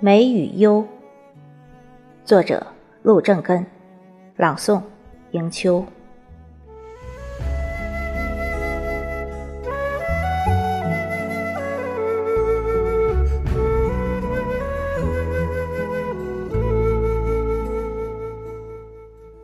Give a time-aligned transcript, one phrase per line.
[0.00, 0.86] 梅雨幽，
[2.24, 2.64] 作者
[3.02, 3.66] 陆正根，
[4.36, 4.80] 朗诵
[5.32, 5.84] 迎秋。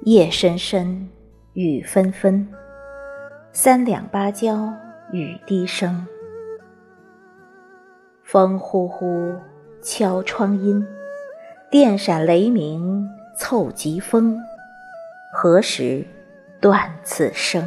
[0.03, 1.09] 夜深深，
[1.55, 2.49] 雨纷纷，
[3.51, 4.73] 三两芭蕉
[5.11, 6.07] 雨滴声，
[8.23, 9.35] 风呼呼。
[9.87, 10.83] 敲窗音，
[11.71, 13.07] 电闪雷鸣
[13.37, 14.43] 凑疾风。
[15.31, 16.03] 何时
[16.59, 17.63] 断此声？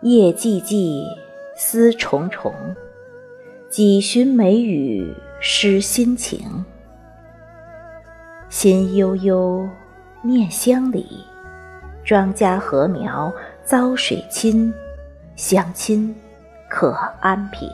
[0.00, 1.04] 夜寂寂，
[1.56, 2.52] 思重重。
[3.68, 6.64] 几寻梅雨失心情。
[8.48, 9.68] 心悠悠，
[10.24, 11.24] 念乡里。
[12.04, 13.32] 庄稼禾苗
[13.62, 14.74] 遭水侵，
[15.36, 16.12] 乡亲
[16.68, 17.70] 可安平？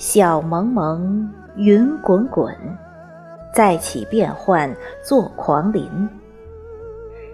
[0.00, 2.56] 晓蒙蒙，云滚滚，
[3.54, 6.08] 再起变幻作狂林。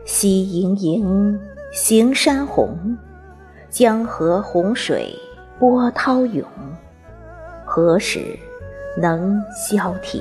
[0.04, 1.40] 夕盈盈，
[1.72, 2.76] 行山红，
[3.70, 5.14] 江河洪水
[5.60, 6.44] 波涛涌，
[7.64, 8.36] 何时
[9.00, 10.20] 能消停？